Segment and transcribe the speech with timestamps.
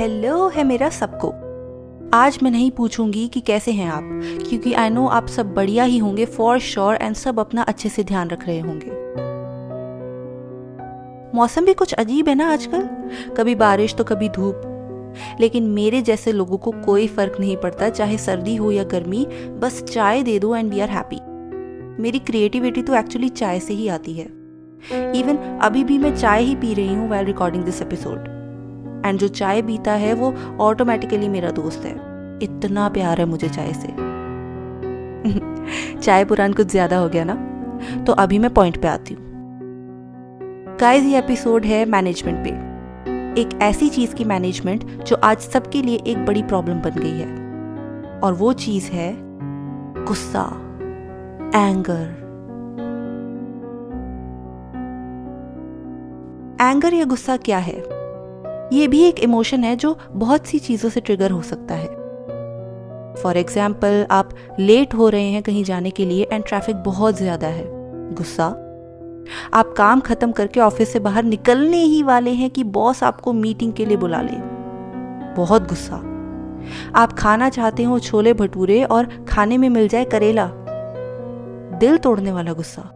[0.00, 1.28] Hello है मेरा सबको।
[2.16, 5.98] आज मैं नहीं पूछूँगी कि कैसे हैं आप, क्योंकि आई नो आप सब बढ़िया ही
[5.98, 8.90] होंगे फॉर श्योर एंड सब अपना अच्छे से ध्यान रख रहे होंगे।
[11.36, 12.88] मौसम भी कुछ अजीब है ना आजकल?
[13.36, 14.62] कभी बारिश तो कभी धूप।
[15.40, 19.26] लेकिन मेरे जैसे लोगों को कोई फ़र्क नहीं पड़ता, चाहे सर्दी हो या गर्मी,
[19.60, 21.20] बस चाय दे दो एंड वी आर हैप्पी
[22.02, 24.26] मेरी क्रिएटिविटी तो एक्चुअली चाय से ही आती है।
[25.20, 28.39] इवन अभी भी मैं चाय ही पी रही हूँ while recording this episode
[29.06, 31.94] and जो चाय पीता है, वो ऑटोमेटिकली मेरा दोस्त है।
[32.42, 33.88] इतना प्यार है मुझे चाय से।
[36.00, 37.34] चाय पुरान कुछ ज़्यादा हो गया ना?
[38.06, 39.28] तो अभी मैं पॉइंट पे आती हूँ।
[40.80, 42.50] गाइस ये एपिसोड है मैनेजमेंट पे।
[43.40, 48.20] एक ऐसी चीज़ की मैनेजमेंट जो आज सबके लिए एक बड़ी प्रॉब्लम बन गई है।
[48.20, 49.14] और वो चीज़ है
[50.04, 50.44] गुस्सा
[51.54, 52.20] एंगर
[56.62, 57.99] एंगर या गुस्सा क्या है?
[58.72, 61.88] ये भी एक इमोशन है जो बहुत सी चीज़ों से ट्रिगर हो सकता है।
[63.14, 67.46] फॉर एग्ज़ाम्पल आप लेट हो रहे हैं कहीं जाने के लिए एंड ट्रैफ़िक बहुत ज़्यादा
[67.46, 67.64] है।
[68.14, 68.46] गुस्सा।
[69.54, 73.72] आप काम खत्म करके ऑफ़िस से बाहर निकलने ही वाले हैं कि बॉस आपको मीटिंग
[73.72, 74.36] के लिए बुला ले।
[75.36, 75.96] बहुत गुस्सा।
[76.94, 80.50] आप खाना चाहते हो छोले भटूरे और खाने में मिल जाए करेला।
[81.78, 82.90] दिल तोड़ने वाला गुस्सा।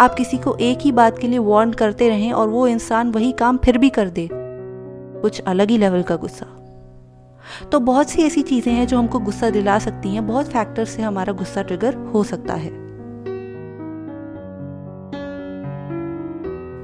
[0.00, 3.32] आप किसी को एक ही बात के लिए वार्न करते रहें और वो इंसान वही
[3.32, 4.28] काम फिर भी कर दे।
[5.22, 6.46] कुछ अलग ही लेवल का गुस्सा।
[7.72, 11.02] तो बहुत सी ऐसी चीज़ें हैं जो हमको गुस्सा दिला सकती हैं। बहुत फैक्टर से
[11.02, 12.70] हमारा गुस्सा ट्रिगर हो सकता है।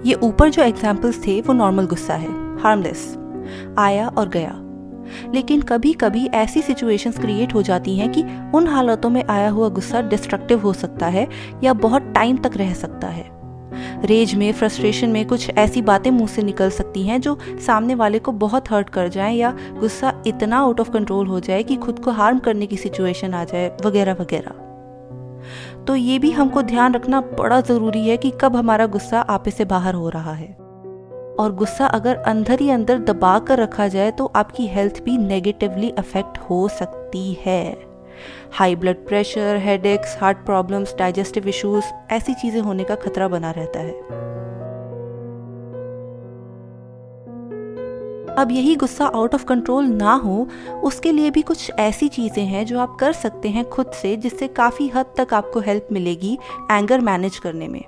[0.08, 3.18] ये ऊपर जो एग्जाम्पल्स थे, वो नॉर्मल गुस्सा है। हार्मलेस
[3.78, 4.63] आया और गया।
[5.34, 8.24] लेकिन कभी कभी ऐसी सिचुएशंस क्रिएट हो जाती हैं कि
[8.54, 11.28] उन हालातों में आया हुआ गुस्सा डिस्ट्रक्टिव हो सकता है
[11.64, 13.32] या बहुत टाइम तक रह सकता है।
[14.04, 18.18] रेज में फ्रस्ट्रेशन में कुछ ऐसी बातें मुँह से निकल सकती हैं जो सामने वाले
[18.18, 21.98] को बहुत हर्ट कर जाए या गुस्सा इतना आउट ऑफ़ कंट्रोल हो जाए कि खुद
[21.98, 24.60] को हार्म करने की सिचुएशन आ जाए, वगैरह वगैरह।
[25.84, 29.64] तो ये भी हमको ध्यान रखना बड़ा ज़रूरी है कि कब हमारा गुस्सा आपे से
[29.64, 30.63] बाहर हो रहा है।
[31.38, 35.90] और गुस्सा अगर अंदर ही अंदर दबा कर रखा जाए तो आपकी हेल्थ भी नेगेटिवली
[35.98, 37.76] अफेक्ट हो सकती है।
[38.52, 43.80] High blood pressure headaches heart problems digestive issues ऐसी चीज़ें होने का खतरा बना रहता
[43.80, 44.22] है।
[48.36, 50.46] अब यही गुस्सा आउट ऑफ़ कंट्रोल ना हो,
[50.84, 54.48] उसके लिए भी कुछ ऐसी चीज़ें हैं जो आप कर सकते हैं खुद से, जिससे
[54.48, 56.38] काफ़ी हद तक आपको हेल्प मिलेगी
[56.70, 57.82] एंगर मैनेज करने में।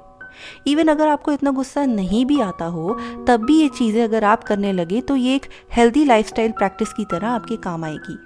[0.66, 2.98] इवन अगर आपको इतना गुस्सा नहीं भी आता हो,
[3.28, 7.04] तब भी ये चीज़ें अगर आप करने लगे तो ये एक हेल्दी लाइफस्टाइल प्रैक्टिस की
[7.04, 8.18] तरह आपके काम आएगी।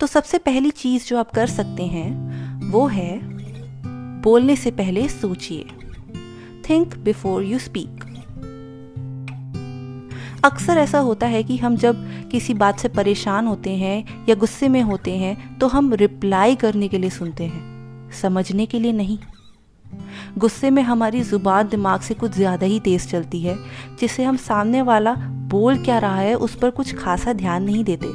[0.00, 3.20] तो सबसे पहली चीज़ जो आप कर सकते हैं, वो है
[4.22, 5.66] बोलने से पहले सोचिए।
[6.70, 8.04] थिंक बिफोर यू स्पीक
[10.44, 11.96] अक्सर ऐसा होता है कि हम जब
[12.30, 16.88] किसी बात से परेशान होते हैं या गुस्से में होते हैं तो हम रिप्लाई करने
[16.88, 19.18] के लिए सुनते हैं। समझने के लिए नहीं।
[20.38, 23.56] गुस्से में हमारी ज़ुबान दिमाग से कुछ ज़्यादा ही तेज़ चलती है,
[24.00, 25.14] जिससे हम सामने वाला
[25.50, 28.08] बोल क्या रहा है उस पर कुछ खासा ध्यान नहीं देते।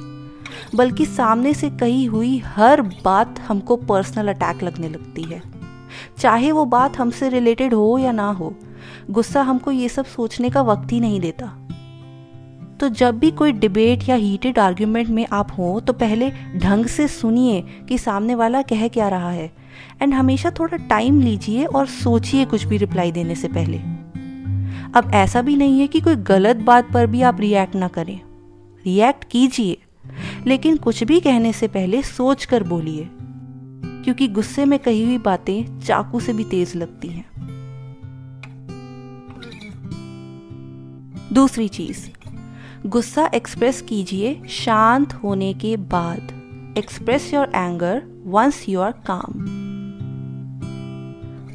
[0.75, 5.41] बल्कि सामने से कही हुई हर बात हमको पर्सनल अटैक लगने लगती है।
[6.19, 8.53] चाहे वो बात हमसे रिलेटेड हो या ना हो,
[9.11, 11.51] गुस्सा हमको ये सब सोचने का वक्त ही नहीं देता।
[12.79, 17.07] तो जब भी कोई डिबेट या हीटेड आर्ग्यूमेंट में आप हो तो पहले ढंग से
[17.07, 19.51] सुनिए कि सामने वाला कह क्या रहा है।
[20.01, 23.77] एंड हमेशा थोड़ा टाइम लीजिए और सोचिए कुछ भी रिप्लाई देने से पहले।
[24.93, 28.19] अब ऐसा भी नहीं है कि कोई गलत बात पर भी आप रिएक्ट ना करें।
[28.85, 29.77] रिएक्ट कीजिए,
[30.47, 33.09] लेकिन कुछ भी कहने से पहले सोच कर बोलिए।
[34.03, 37.25] क्योंकि गुस्से में कही हुई बातें चाकू से भी तेज लगती हैं।
[41.33, 42.07] दूसरी चीज़
[42.85, 49.45] गुस्सा एक्सप्रेस कीजिए शांत होने के बाद। Express your anger once you are calm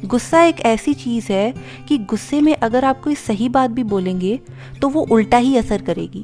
[0.07, 1.53] गुस्सा एक ऐसी चीज़ है
[1.87, 4.39] कि गुस्से में अगर आप कोई सही बात भी बोलेंगे
[4.81, 6.23] तो वो उल्टा ही असर करेगी।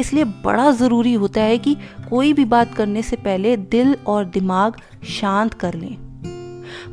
[0.00, 1.76] इसलिए बड़ा ज़रूरी होता है कि
[2.10, 4.76] कोई भी बात करने से पहले दिल और दिमाग
[5.20, 6.09] शांत कर लें।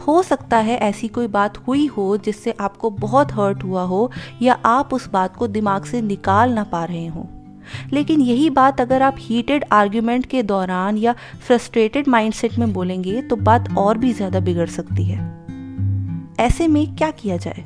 [0.07, 4.09] हो सकता है ऐसी कोई बात हुई हो जिससे आपको बहुत हर्ट हुआ हो
[4.42, 7.27] या आप उस बात को दिमाग से निकाल ना पा रहे हो।
[7.94, 11.15] लेकिन यही बात अगर आप हीटेड आर्ग्यूमेंट के दौरान या
[11.48, 15.18] फ्रस्ट्रेटेड माइंडसेट में बोलेंगे तो बात और भी ज़्यादा बिगड़ सकती है।
[16.39, 17.65] ऐसे में क्या किया जाए?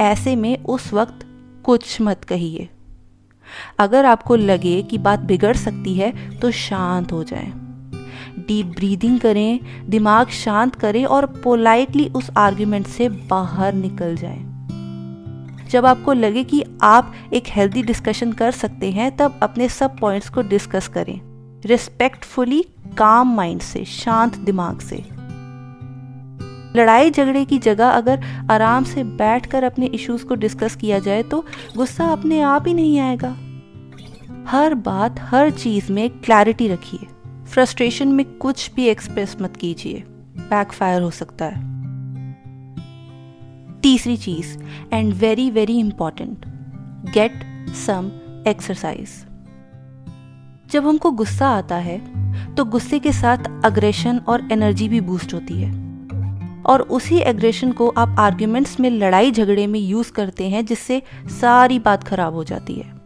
[0.00, 1.26] ऐसे में उस वक्त
[1.64, 2.68] कुछ मत कहिए।
[3.78, 7.52] अगर आपको लगे कि बात बिगड़ सकती है तो शांत हो जाए।
[8.48, 14.52] डीप ब्रीदिंग करें, दिमाग शांत करें और पोलाइटली उस आर्ग्यूमेंट से बाहर निकल जाएँ।
[15.70, 20.28] जब आपको लगे कि आप एक हेल्दी डिस्कशन कर सकते हैं, तब अपने सब पॉइंट्स
[20.28, 21.20] को डिस्कस करें।
[21.66, 22.64] रिस्पेक्टफुली,
[22.98, 25.04] काम माइंड से, शांत दिमाग से।
[26.76, 31.44] लड़ाई झगड़े की जगह अगर आराम से बैठकर अपने इश्यूज़ को डिस्कस किया जाए तो
[31.76, 33.36] गुस्सा अपने आप ही नहीं आएगा।
[34.48, 37.11] हर बात, हर चीज़ में क्लैरिटी रखिए।
[37.52, 40.04] फ्रस्ट्रेशन में कुछ भी एक्सप्रेस मत कीजिए।
[40.38, 41.60] बैकफायर हो सकता है।
[43.80, 44.56] तीसरी चीज़
[44.92, 46.46] and very very important
[47.14, 47.44] get
[47.76, 48.10] some
[48.48, 49.10] exercise
[50.72, 55.60] जब हमको गुस्सा आता है तो गुस्से के साथ अग्रेशन और एनर्जी भी बूस्ट होती
[55.62, 55.70] है।
[56.62, 61.02] और उसी एग्रेशन को आप आर्ग्यूमेंट्स में लड़ाई झगड़े में यूज़ करते हैं, जिससे
[61.40, 63.01] सारी बात खराब हो जाती है।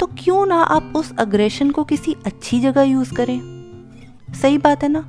[0.00, 3.40] तो क्यों ना आप उस अग्रेशन को किसी अच्छी जगह यूज़ करें?
[4.42, 5.04] सही बात है ना?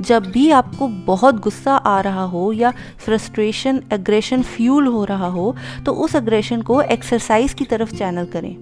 [0.00, 5.56] जब भी आपको बहुत गुस्सा आ रहा हो या फ्रस्ट्रेशन एग्रेशन फ्यूल हो रहा हो
[5.86, 8.54] तो उस अग्रेशन को एक्सरसाइज की तरफ़ चैनल करें।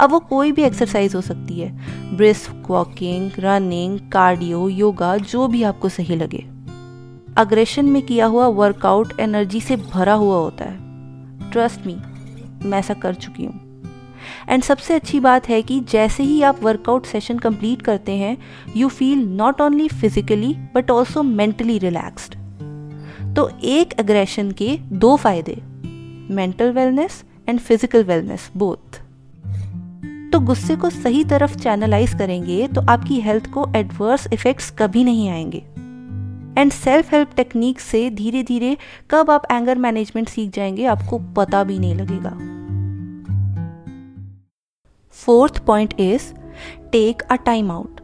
[0.00, 1.78] अब वो कोई भी एक्सरसाइज हो सकती है।
[2.16, 6.46] Brisk walking running cardio yoga जो भी आपको सही लगे।
[7.36, 10.78] अग्रेशन में किया हुआ वर्कआउट एनर्जी से भरा हुआ होता है।
[11.50, 11.96] ट्रस्ट मी
[12.68, 13.69] मैं ऐसा कर चुकी हूँ।
[14.50, 18.38] एंड सबसे अच्छी बात है कि जैसे ही आप वर्कआउट सेशन कंप्लीट करते हैं
[18.76, 22.34] you feel not only physically but also mentally relaxed
[23.36, 25.62] तो एक अग्रेशन के दो फ़ायदे
[26.34, 29.00] mental wellness and physical wellness both
[30.32, 35.28] तो गुस्से को सही तरफ़ चैनलाइज करेंगे तो आपकी हेल्थ को एडवर्स इफेक्ट्स कभी नहीं
[35.30, 35.64] आएँगे.
[36.60, 38.76] एंड सेल्फ हेल्प टेक्निक से धीरे धीरे
[39.10, 42.59] कब आप एंगर मैनेजमेंट सीख जाएँगे, आपको पता भी नहीं लगेगा.
[45.24, 46.34] Fourth point is
[46.92, 48.00] take a time out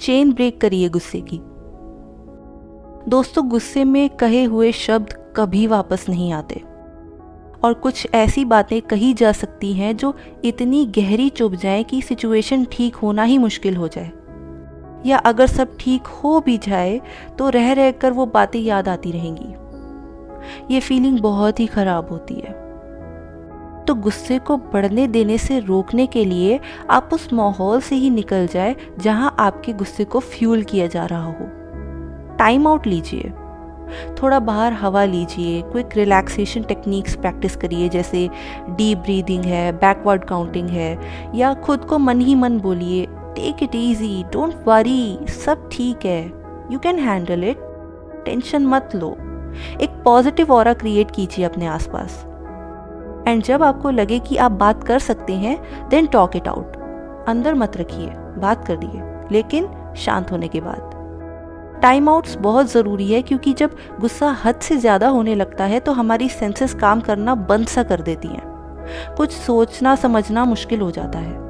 [0.00, 1.38] chain break करिए गुस्से की।
[3.10, 6.62] दोस्तों, गुस्से में कहे हुए शब्द कभी वापस नहीं आते।
[7.64, 10.14] और कुछ ऐसी बातें कही जा सकती हैं जो
[10.44, 14.12] इतनी गहरी चुभ जाए कि सिचुएशन ठीक होना ही मुश्किल हो जाए।
[15.06, 17.00] या अगर सब ठीक हो भी जाए
[17.38, 22.34] तो रह रह कर वो बातें याद आती रहेंगी। ये फीलिंग बहुत ही खराब होती
[22.34, 22.65] है।
[23.88, 26.60] तो गुस्से को बढ़ने देने से रोकने के लिए
[26.90, 31.24] आप उस माहौल से ही निकल जाए जहाँ आपके गुस्से को फ्यूल किया जा रहा
[31.24, 33.32] हो। टाइम आउट लीजिए।
[34.22, 38.28] थोड़ा बाहर हवा लीजिए क्विक रिलैक्सेशन टेक्निक्स प्रैक्टिस करिए, जैसे
[38.68, 40.98] डीप ब्रीदिंग है बैकवर्ड काउंटिंग है,
[41.34, 43.06] या खुद को मन ही मन बोलिए
[43.36, 46.24] take it easy don't worry सब ठीक है
[46.72, 47.58] you can handle it
[48.24, 49.16] tension मत लो।
[49.82, 52.24] एक पॉजिटिव और क्रिएट कीजिए अपने आसपास।
[53.26, 55.58] एंड जब आपको लगे कि आप बात कर सकते हैं
[55.88, 56.76] देन टॉक इट आउट
[57.28, 59.02] अंदर मत रखिए, बात कर दिए,
[59.32, 61.80] लेकिन शांत होने के बाद.
[61.82, 65.92] टाइम आउट्स बहुत ज़रूरी है क्योंकि जब गुस्सा हद से ज़्यादा होने लगता है तो
[65.92, 69.14] हमारी सेंसेस काम करना बंद सा कर देती हैं.
[69.16, 71.44] कुछ सोचना, समझना मुश्किल हो जाता है.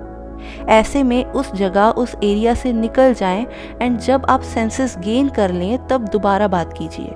[0.71, 3.47] ऐसे में उस जगह, उस एरिया से निकल जाएँ
[3.83, 7.15] एंड जब आप सेंसेस गेन कर लें, तब दोबारा बात कीजिए.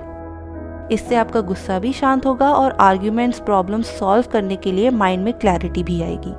[0.91, 5.33] इससे आपका गुस्सा भी शांत होगा और आर्ग्यूमेंट्स प्रॉब्लम सॉल्व करने के लिए माइंड में
[5.33, 6.33] क्लैरिटी भी आएगी।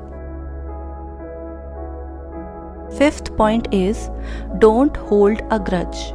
[2.99, 4.09] Fifth point is
[4.59, 6.13] don't hold a grudge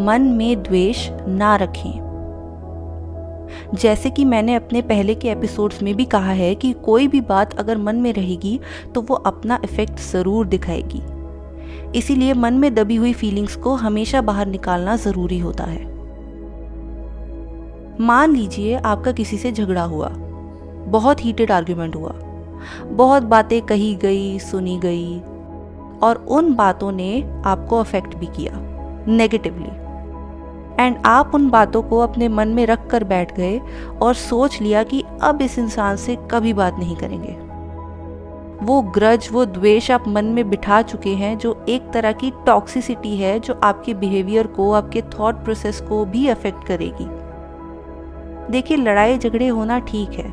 [0.00, 2.10] मन में द्वेष ना रखें।
[3.74, 7.58] जैसे कि मैंने अपने पहले के एपिसोड्स में भी कहा है कि कोई भी बात
[7.60, 8.58] अगर मन में रहेगी
[8.94, 11.02] तो वो अपना इफ़ेक्ट ज़रूर दिखाएगी।
[11.98, 15.91] इसीलिए मन में दबी हुई फीलिंग्स को हमेशा बाहर निकालना ज़रूरी होता है।
[18.00, 20.08] मान लीजिए आपका किसी से झगड़ा हुआ।
[20.88, 22.12] बहुत हीटेड आर्ग्यूमेंट हुआ।
[22.84, 25.20] बहुत बातें कही गई, सुनी गई,
[26.02, 28.52] और उन बातों ने आपको अफेक्ट भी किया
[29.08, 29.68] नेगेटिवली
[30.84, 33.60] एंड आप उन बातों को अपने मन में रख कर बैठ गए
[34.02, 37.36] और सोच लिया कि अब इस इंसान से कभी बात नहीं करेंगे।
[38.66, 43.16] वो ग्रज वो द्वेष आप मन में बिठा चुके हैं, जो एक तरह की टॉक्सिसिटी
[43.16, 47.21] है, जो आपके बिहेवियर को, आपके थॉट प्रोसेस को भी अफेक्ट करेगी।
[48.50, 50.28] देखिए, लड़ाई झगड़े होना ठीक है,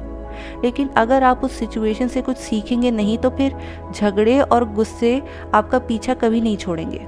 [0.64, 3.56] लेकिन अगर आप उस सिचुएशन से कुछ सीखेंगे नहीं तो फिर
[3.94, 5.22] झगड़े और गुस्से
[5.54, 7.06] आपका पीछा कभी नहीं छोड़ेंगे।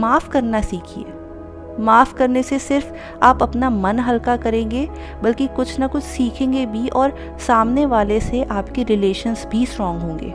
[0.00, 1.04] माफ़ करना सीखिए।
[1.78, 4.88] माफ़ करने से सिर्फ़ आप अपना मन हल्का करेंगे,
[5.22, 10.32] बल्कि कुछ ना कुछ सीखेंगे भी और सामने वाले से आपके रिलेशंस भी स्ट्रांग होंगे।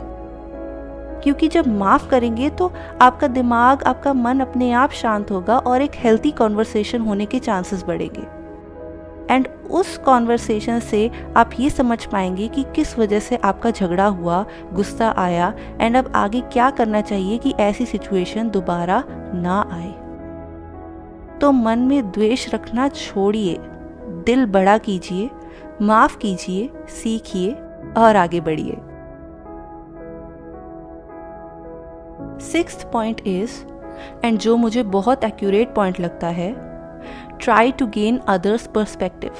[1.22, 5.92] क्योंकि जब माफ़ करेंगे तो आपका दिमाग, आपका मन अपने आप शांत होगा और एक
[5.94, 8.35] हेल्थी कॉन्वर्सेशन होने के चांसेस बढ़ेंगे।
[9.30, 14.44] एंड उस कॉन्वर्सेशन से आप ये समझ पाएँगे कि किस वजह से आपका झगड़ा हुआ,
[14.72, 19.02] गुस्सा आया एंड अब आगे क्या करना चाहिए कि ऐसी सिचुएशन दोबारा
[19.34, 19.92] ना आए।
[21.38, 23.56] तो मन में द्वेष रखना छोड़िए,
[24.26, 25.30] दिल बड़ा कीजिए,
[25.82, 27.52] माफ़ कीजिए, सीखिए
[27.96, 28.76] और आगे बढ़िए।
[32.40, 33.50] सिक्स पॉइंट इज़
[34.24, 36.52] एंड जो मुझे बहुत एक्यूरेट पॉइंट लगता है
[37.40, 39.32] try to gain others perspective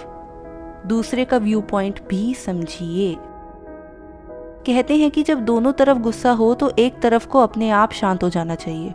[0.86, 3.16] दूसरे का व्यू पॉइंट भी समझिए।
[4.66, 8.22] कहते हैं कि जब दोनों तरफ़ गुस्सा हो तो एक तरफ़ को अपने आप शांत
[8.22, 8.94] हो जाना चाहिए।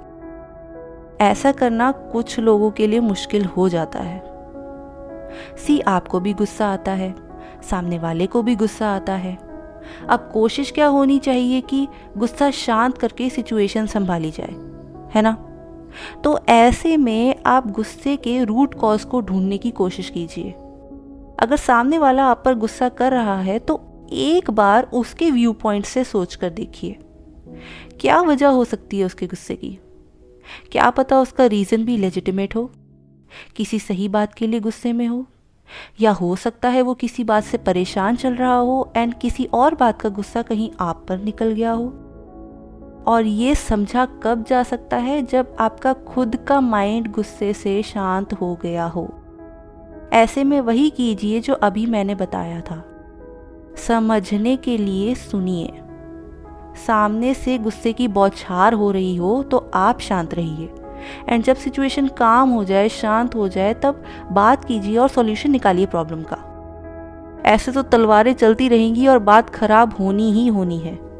[1.22, 4.24] ऐसा करना कुछ लोगों के लिए मुश्किल हो जाता है।
[5.58, 7.16] सी, आपको भी गुस्सा आता है।
[7.70, 9.38] सामने वाले को भी गुस्सा आता है।
[10.10, 14.56] अब कोशिश क्या होनी चाहिए कि गुस्सा शांत करके सिचुएशन संभाली जाए।
[15.12, 15.51] है ना?
[16.24, 20.52] तो ऐसे में आप गुस्से के रूट कॉज को ढूँढने की कोशिश कीजिए।
[21.40, 23.82] अगर सामने वाला आप पर गुस्सा कर रहा है तो
[24.12, 26.98] एक बार उसके व्यू पॉइंट से सोच कर देखिए।
[28.00, 29.80] क्या वजह हो सकती है उसके गुस्से की?
[30.72, 32.72] क्या पता उसका रीज़न भी लेजिटिमेट हो?
[33.56, 35.26] किसी सही बात के लिए गुस्से में हो?
[36.02, 39.76] या हो सकता है वो किसी बात से परेशान चल रहा हो एंड किसी और
[39.76, 41.94] बात का गुस्सा कहीं आप पर निकल गया हो?
[43.08, 48.34] और ये समझा कब जा सकता है जब आपका खुद का माइंड गुस्से से शांत
[48.34, 49.10] हो गया हो।
[50.14, 52.84] ऐसे में वही कीजिए जो अभी मैंने बताया था।
[53.88, 55.74] समझने के लिए सुनिए।
[56.88, 60.70] सामने से गुस्से की बौछार हो रही हो तो आप शांत रहिए।
[61.30, 65.86] एंड जब सिचुएशन काम हो जाए, शांत हो जाए, तब बात कीजिए और सॉल्यूशन निकालिए
[65.86, 66.48] प्रॉब्लम का।
[67.46, 71.11] ऐसे तो तलवारें चलती रहेंगी और बात खराब होनी ही होनी है।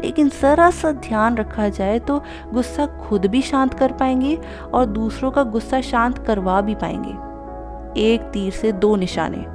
[0.00, 4.38] लेकिन जरा सा ध्यान रखा जाए तो गुस्सा खुद भी शांत कर पाएँगे
[4.74, 7.34] और दूसरों का गुस्सा शांत करवा भी पाएँगे।
[8.00, 9.54] एक तीर से दो निशाने।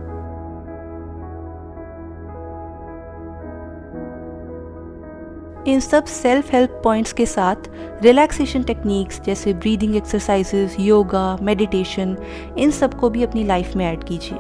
[5.71, 7.55] इन सब सेल्फ हेल्प पॉइंट्स के साथ
[8.01, 12.17] रिलैक्सेशन टेक्निक्स जैसे ब्रीदिंग एक्सरसाइजेस योगा मेडिटेशन
[12.57, 14.39] इन सबको भी अपनी लाइफ में ऐड कीजिए।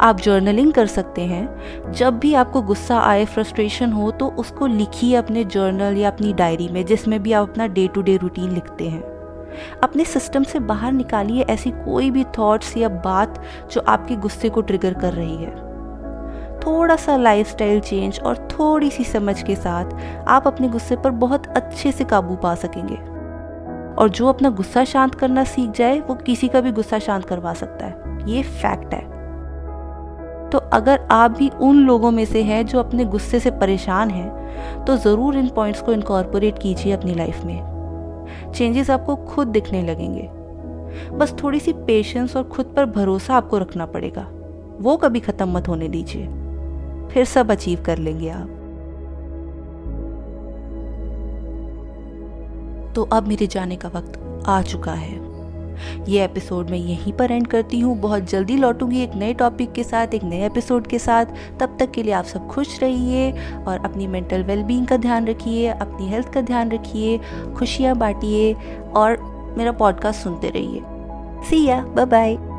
[0.00, 5.16] आप जर्नलिंग कर सकते हैं। जब भी आपको गुस्सा आए फ्रस्ट्रेशन हो तो उसको लिखिए
[5.16, 8.88] अपने जर्नल या अपनी डायरी में, जिसमें भी आप अपना डे टू डे रूटीन लिखते
[8.88, 9.02] हैं।
[9.82, 14.60] अपने सिस्टम से बाहर निकालिए ऐसी कोई भी थॉट्स या बात जो आपके गुस्से को
[14.60, 15.72] ट्रिगर कर रही है।
[16.60, 19.84] थोड़ा सा लाइफस्टाइल चेंज और थोड़ी सी समझ के साथ
[20.28, 22.96] आप अपने गुस्से पर बहुत अच्छे से काबू पा सकेंगे।
[23.94, 27.54] और जो अपना गुस्सा शांत करना सीख जाए, वो किसी का भी गुस्सा शांत करवा
[27.54, 29.11] सकता है। ये फैक्ट है।
[30.52, 34.84] तो अगर आप भी उन लोगों में से हैं जो अपने गुस्से से परेशान हैं
[34.84, 40.28] तो ज़रूर इन पॉइंट्स को इनकॉर्पोरेट कीजिए अपनी लाइफ में। चेंजेस आपको खुद दिखने लगेंगे।
[41.16, 44.26] बस थोड़ी सी पेशेंस और खुद पर भरोसा आपको रखना पड़ेगा।
[44.80, 46.26] वो कभी ख़त्म मत होने दीजिए।
[47.12, 48.48] फिर सब अचीव कर लेंगे आप।
[52.96, 55.31] तो अब मेरे जाने का वक्त आ चुका है।
[56.08, 59.84] ये एपिसोड मैं यहीं पर एंड करती हूँ। बहुत जल्दी लौटूँगी एक नए टॉपिक के
[59.84, 61.26] साथ, एक नए एपिसोड के साथ।
[61.60, 63.32] तब तक के लिए आप सब खुश रहिए
[63.68, 67.20] और अपनी मेंटल वेलबींग का ध्यान रखिए, अपनी हेल्थ का ध्यान रखिए,
[67.56, 68.56] खुशियाँ बांटिए
[68.96, 69.16] और
[69.58, 70.82] मेरा पॉडकास्ट सुनते रहिए।
[71.50, 72.51] सी या बाय बाय